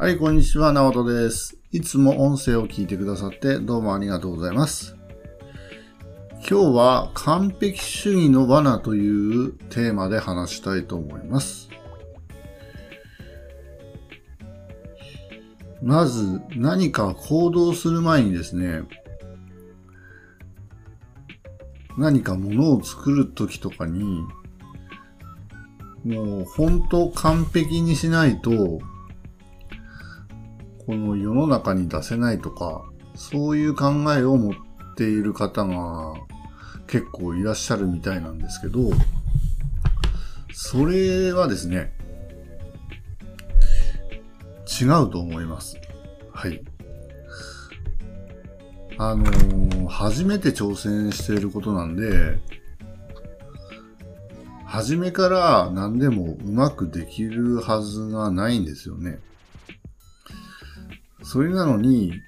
[0.00, 1.58] はい、こんにちは、なおとです。
[1.72, 4.96] いつも音声を聞いてくださってどうもありがとうございます。
[6.48, 11.68] 今日は完璧主義の罠というテーマで話したいと思います。
[15.82, 18.82] まず何か行動する前にですね、
[21.96, 24.24] 何か物を作るときとかに、
[26.04, 28.78] もう本当完璧にしないと、
[30.88, 32.82] この世の中に出せないとか、
[33.14, 34.54] そういう考えを持っ
[34.96, 36.14] ている方が
[36.86, 38.92] 結構いらっしゃるみたいなんですけど、
[40.54, 41.92] それはですね、
[44.80, 45.76] 違うと思います。
[46.32, 46.62] はい。
[48.96, 52.38] あのー初めて挑戦していることなんで、
[54.64, 59.18] 初めから何でもうまくできるはずがないんですよね。
[61.30, 62.22] それなのに、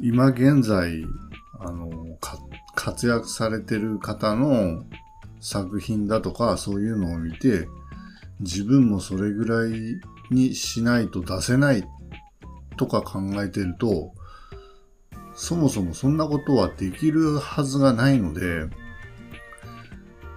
[0.00, 1.04] 今現在、
[1.60, 1.88] あの、
[2.74, 4.82] 活躍されてる方の
[5.38, 7.68] 作品だとか、そういうのを見て、
[8.40, 10.00] 自分もそれぐらい
[10.32, 11.84] にしないと出せない
[12.76, 14.12] とか考えてると、
[15.36, 18.64] そもそもそんなことはできるはずがないので、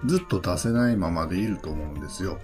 [0.06, 2.38] ずっと出せないままでいると思うんですよ。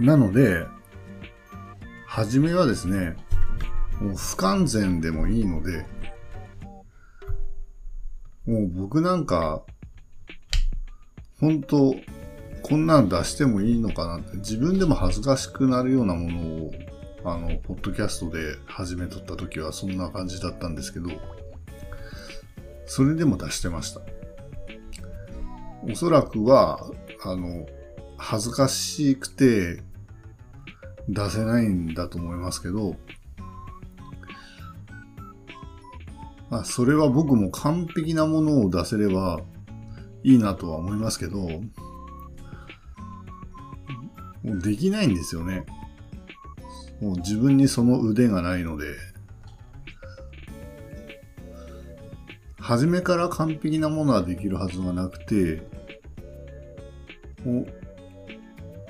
[0.00, 0.66] なので、
[2.06, 3.16] はじめはですね、
[4.00, 5.84] もう不完全でもいいので、
[8.46, 9.62] もう僕なんか、
[11.38, 11.94] 本当
[12.62, 16.72] こんなん出してもいいのかなって、自分でも恥ずかしくなるようなものを、
[17.24, 21.10] あの、ポッドキャストで始めとった時はそんな感じだったんですけど、
[22.86, 24.00] それでも出してました。
[25.82, 26.90] おそらくは、
[27.22, 27.66] あの、
[28.16, 29.82] 恥ずかしくて
[31.10, 32.96] 出せないんだと思いますけど、
[36.50, 39.40] まあ、それは僕も完璧なものを出せれば
[40.22, 41.62] いいなとは思いますけど、も
[44.44, 45.66] うできないんですよね。
[47.00, 48.94] もう自分にその腕がないので、
[52.58, 55.62] 初めから完璧なものはできるはずがなくて、
[57.44, 57.79] もう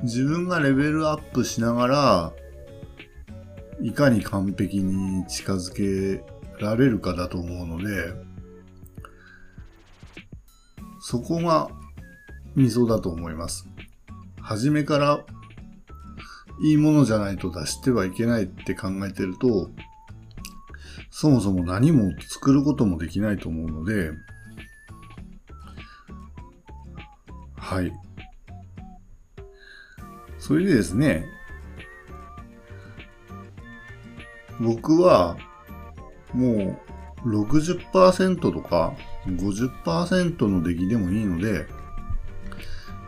[0.03, 2.33] 自分がレベルアップしながら、
[3.83, 6.25] いかに完璧に近づけ
[6.59, 8.13] られるかだと思うので、
[11.01, 11.69] そこが
[12.55, 13.67] ミソだと思います。
[14.41, 15.25] 初めから
[16.63, 19.71] いいものじゃないと出してはいけないって考えてると、
[21.11, 24.13] そもそも何も作ることもできないと思うので、
[27.57, 27.93] はい。
[30.51, 31.29] それでですね、
[34.59, 35.39] 僕は
[36.33, 36.77] も
[37.25, 38.97] う60%とか
[39.29, 41.69] 50%の出来でもいいので、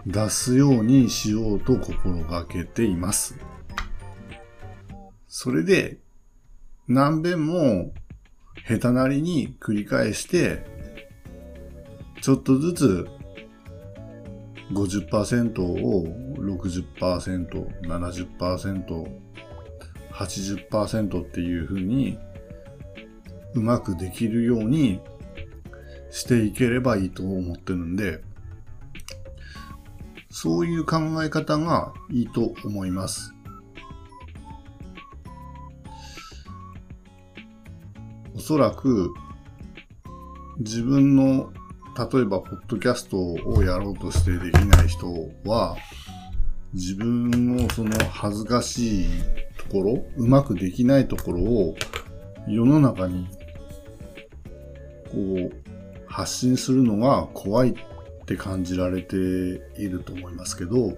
[0.07, 3.35] 出すようにしようと心がけています。
[5.27, 5.99] それで、
[6.87, 7.93] 何遍も
[8.69, 10.65] 下手なりに繰り返して、
[12.21, 13.09] ちょっとずつ
[14.73, 16.05] 50%を
[16.39, 19.07] 60%、70%、
[20.13, 22.19] 80%っていう風に
[23.55, 25.01] うまくできるように
[26.11, 28.23] していければいいと思ってるんで、
[30.31, 33.35] そういう考え方がいいと思います。
[38.35, 39.13] おそらく
[40.59, 41.53] 自分の
[41.97, 45.07] 例えばポッドキャストをやろうとしてできない人
[45.45, 45.77] は
[46.73, 49.09] 自分のその恥ずかしい
[49.59, 51.77] ところ、うまくできないところを
[52.49, 53.29] 世の中に
[55.11, 55.53] こう
[56.07, 57.75] 発信するのが怖いっ
[58.25, 60.97] て感じられていると思いますけど、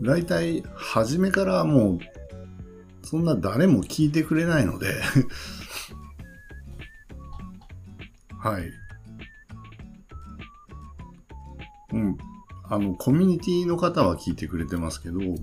[0.00, 1.98] だいたい初めからもう
[3.02, 4.94] そんな誰も聞いてくれないので
[8.38, 8.70] はい。
[11.92, 12.16] うん。
[12.68, 15.38] あの、コミュニティの方は聞いてくれてますけど、一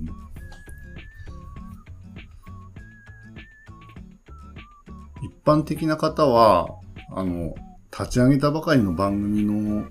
[5.45, 6.68] 般的な方は、
[7.16, 7.56] あの、
[7.92, 9.88] 立ち上げたばかりの番組の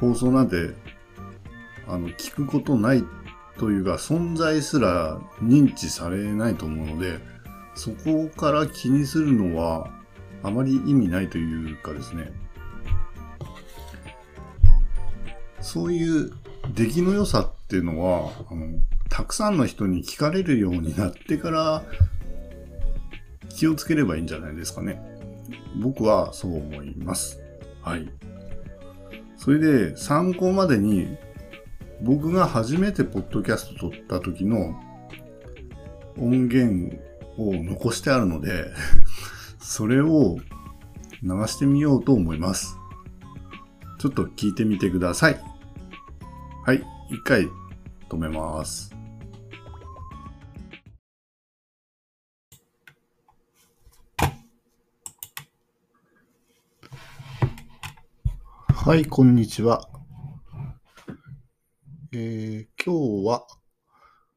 [0.00, 0.70] 放送なんて、
[1.86, 3.04] あの、聞くことない
[3.58, 7.18] というか、存在すら認知されないと思うので、
[7.74, 9.90] そこから気にするのは、
[10.42, 12.32] あまり意味ないというかですね、
[15.62, 16.32] そういう
[16.74, 18.66] 出来の良さっていうのは、あの、
[19.08, 21.84] たくさんの人に聞かれるようになってから
[23.50, 25.00] 気をつければいいんじゃないですかね。
[25.80, 27.40] 僕はそう思います。
[27.82, 28.08] はい。
[29.36, 31.16] それで参考までに
[32.00, 34.80] 僕が初めてポッドキャスト撮った時の
[36.18, 36.96] 音源
[37.38, 38.66] を残してあるので
[39.58, 40.38] それを
[41.22, 42.76] 流してみようと思います。
[43.98, 45.51] ちょっと聞いてみてください。
[46.64, 47.48] はい、一回
[48.08, 48.94] 止めます。
[58.68, 59.88] はい、こんにちは。
[62.12, 63.44] えー、今日は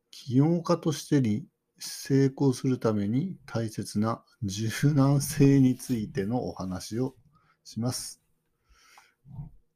[0.10, 1.46] 起業家としてに
[1.78, 7.14] 成功するために大切な柔軟性についてのお話を
[7.64, 8.20] します。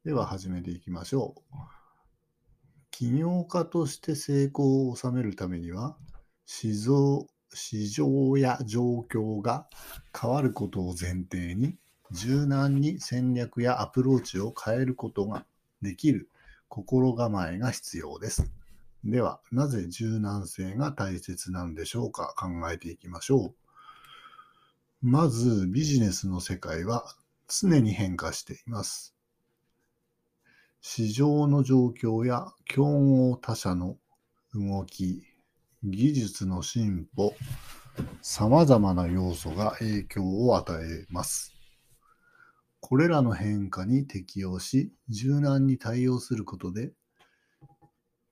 [0.03, 1.78] では始めていきましょう。
[2.99, 5.95] 起業家として成功を収めるためには
[6.45, 9.67] 市場市場や状況が
[10.13, 11.77] 変わることを前提に
[12.11, 15.45] 柔軟に戦略やアプローチを変えることが
[15.81, 16.27] できる
[16.67, 18.51] 心構えが必要です。
[19.05, 22.33] では、なぜ柔軟性が大切なんでしょうか？
[22.37, 23.53] 考えていきましょ
[25.03, 25.09] う。
[25.09, 27.05] まず、ビジネスの世界は
[27.47, 29.15] 常に変化しています。
[30.81, 33.97] 市場の状況や競合他社の
[34.53, 35.23] 動き、
[35.83, 37.35] 技術の進歩、
[38.21, 41.53] 様々な要素が影響を与えます。
[42.79, 46.93] これらの変化に適応し、柔軟に対応することで、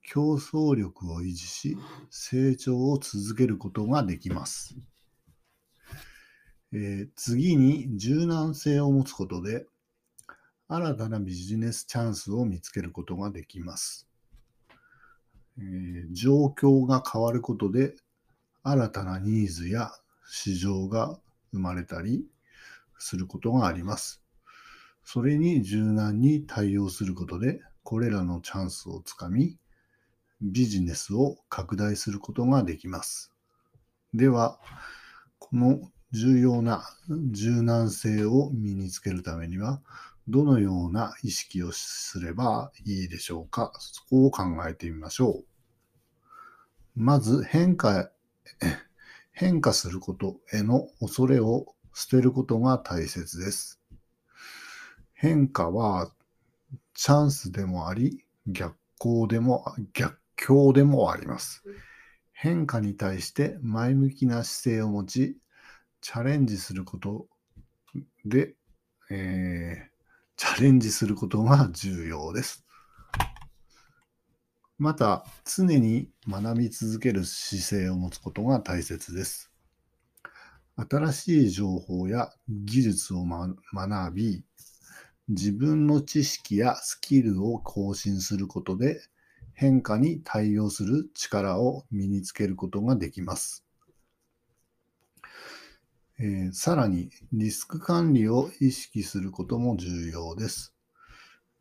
[0.01, 1.77] 競争力を維持し、
[2.09, 4.77] 成長を続けることができます。
[6.71, 9.65] えー、次に柔軟性を持つことで、
[10.69, 14.07] 新たなビジネスチャンスを見つけることができます。
[15.57, 17.95] えー、状況が変わることで、
[18.63, 19.91] 新たなニーズや
[20.29, 21.17] 市場が
[21.53, 22.25] 生まれたり
[22.99, 24.21] することがあります。
[25.05, 29.57] それに柔軟に対応することで、これらのチャンスをつかみ、
[30.41, 33.31] ビジネスを拡大することができます。
[34.13, 34.59] では、
[35.39, 35.79] この
[36.11, 36.83] 重要な
[37.31, 39.81] 柔軟性を身につけるためには、
[40.27, 43.71] どのような意識をすればいいでしょうか？
[43.79, 45.45] そこを考えてみましょう。
[46.95, 48.11] まず変化、
[49.31, 53.79] 変化することへの恐れを捨てることが大切です。
[55.13, 56.11] 変化は
[56.93, 61.63] チャンスでもあり、逆行でも、逆境でもあります。
[62.33, 65.37] 変化に対して前向きな姿勢を持ち、
[66.01, 67.27] チャレンジすること
[68.25, 68.55] で、
[69.09, 69.96] えー、
[70.37, 72.63] チャレンジすることが重要です。
[74.77, 79.51] また、常に学び続ける姿勢を持つことが大切です。
[80.75, 84.43] 新しい情報や技術を、ま、学び、
[85.27, 89.01] 自分の知識やスキルを更新することで
[89.55, 93.66] 変化に対応する力を身につけることができます。
[96.19, 100.73] えー、さらにリスク管理を意識することも重要です。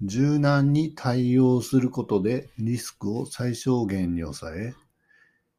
[0.01, 4.75] 柔軟に対応することでリスクを最小限に抑え、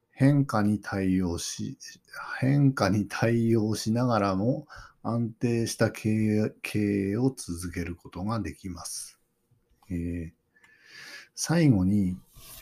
[0.09, 1.77] 変化に対応し、
[2.39, 4.65] 変化に対応しながらも
[5.03, 6.79] 安定した経営経
[7.11, 9.19] 営を続けることができます。
[9.91, 10.31] えー、
[11.35, 12.17] 最後に、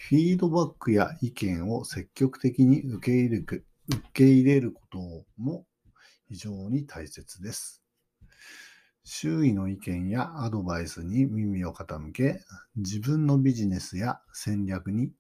[0.10, 3.64] フィードバックや意見を積極的に受け入れ受
[4.14, 5.00] け入れること
[5.38, 5.66] も
[6.28, 7.82] 非常に大切です。
[9.04, 12.42] 周囲の意見やアドバイスに耳を傾け、
[12.76, 15.12] 自分のビジネスや戦略に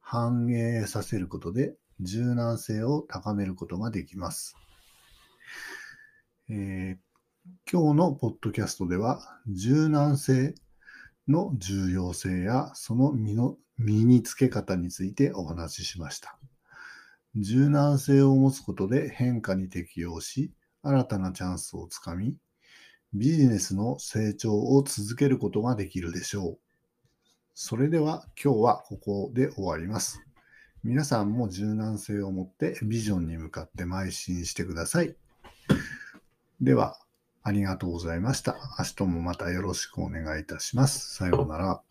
[0.00, 4.56] 反映させることで柔軟性を高めることができます。
[6.50, 10.54] えー、今日のポッドキャストでは柔軟性
[11.28, 16.37] の重要性やその身の身につけ方についてお話ししました。
[17.36, 22.36] 柔軟性を持つことで変化に適応し、新たなチャンスをつかみ、
[23.14, 26.58] ビジネスの成長を続けることができるでしょう。
[27.54, 30.22] それでは今日はここで終わります。
[30.84, 35.16] 皆さんも柔軟性を持ってビジョンに向かって邁進してください。
[36.60, 36.98] では、
[37.42, 38.56] ありがとうございました。
[38.78, 41.14] 明日もまたよろしくお願いいたします。
[41.14, 41.87] さようなら。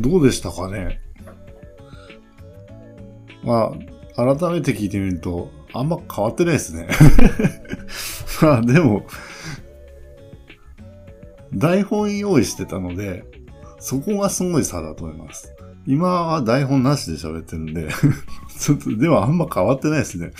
[0.00, 1.00] どうでしたかね？
[3.42, 3.74] ま
[4.16, 6.88] あ、改めて聞いてみると、あんま変わってないですね。
[8.40, 9.06] まあでも、
[11.52, 13.24] 台本用意してたので、
[13.78, 15.54] そこがすごい差だと思います。
[15.86, 17.88] 今は台本なしで喋ってるんで
[18.58, 20.32] ちょっと、でもあんま変わってないですね。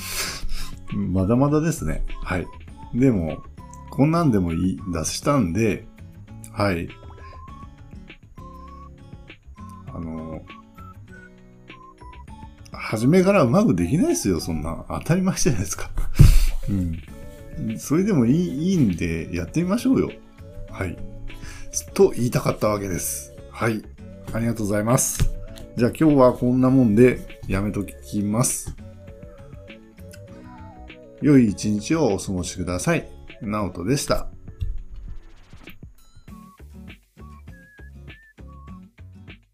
[0.95, 2.05] まだまだですね。
[2.23, 2.47] はい。
[2.95, 3.43] でも、
[3.91, 5.87] こんなんでもいい、出したんで、
[6.53, 6.89] はい。
[12.95, 14.85] 初めからうまくできないですよ、そんな。
[14.89, 15.91] 当たり前じゃないですか。
[16.71, 17.79] うん。
[17.79, 20.11] それでもいい、いいんで、やってみましょうよ。
[20.71, 20.97] はい。
[21.93, 23.33] と言いたかったわけです。
[23.51, 23.83] はい。
[24.33, 25.29] ありがとうございます。
[25.77, 28.77] じゃあ今日はこんなもんでやめときます。
[31.21, 33.09] 良い一日をお過ごしください。
[33.43, 34.34] ナオトでした。